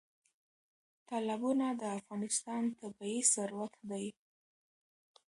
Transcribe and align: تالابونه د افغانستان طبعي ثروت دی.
تالابونه 1.07 1.67
د 1.81 1.83
افغانستان 1.99 2.63
طبعي 2.81 3.19
ثروت 3.33 3.73
دی. 3.89 4.07